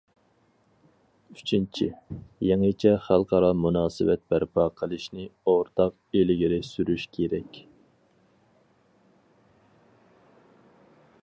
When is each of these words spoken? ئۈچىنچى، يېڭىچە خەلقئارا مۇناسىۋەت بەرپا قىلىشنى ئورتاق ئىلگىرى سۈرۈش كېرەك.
ئۈچىنچى، 1.33 1.89
يېڭىچە 2.47 2.93
خەلقئارا 3.03 3.51
مۇناسىۋەت 3.65 4.23
بەرپا 4.35 4.65
قىلىشنى 4.81 5.27
ئورتاق 5.53 6.19
ئىلگىرى 6.23 6.61
سۈرۈش 6.71 7.07
كېرەك. 7.19 7.63